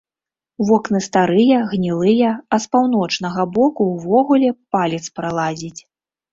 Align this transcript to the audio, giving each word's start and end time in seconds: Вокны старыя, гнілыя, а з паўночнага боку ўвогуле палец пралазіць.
Вокны 0.69 1.01
старыя, 1.07 1.59
гнілыя, 1.73 2.31
а 2.57 2.59
з 2.65 2.73
паўночнага 2.77 3.47
боку 3.61 3.81
ўвогуле 3.93 4.49
палец 4.75 5.05
пралазіць. 5.21 5.75